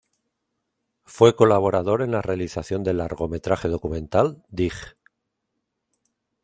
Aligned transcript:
Fue 1.05 1.35
colaborador 1.35 2.01
en 2.01 2.09
la 2.09 2.23
realización 2.23 2.83
del 2.83 2.97
largometraje 2.97 3.67
documental 3.67 4.43
"Dig! 4.49 4.73